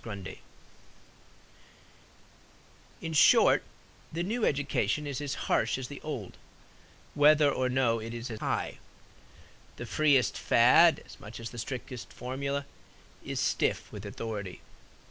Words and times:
GRUNDY 0.03 0.41
In 3.01 3.13
short, 3.13 3.61
the 4.11 4.23
new 4.23 4.43
education 4.43 5.05
is 5.05 5.21
as 5.21 5.35
harsh 5.45 5.77
as 5.77 5.89
the 5.89 6.01
old, 6.01 6.37
whether 7.13 7.51
or 7.51 7.69
no 7.69 7.99
it 7.99 8.11
is 8.11 8.31
as 8.31 8.39
high. 8.39 8.79
The 9.75 9.85
freest 9.85 10.39
fad, 10.39 11.03
as 11.05 11.19
much 11.19 11.39
as 11.39 11.51
the 11.51 11.59
strictest 11.59 12.11
formula, 12.11 12.65
is 13.23 13.39
stiff 13.39 13.91
with 13.91 14.03
authority. 14.03 14.61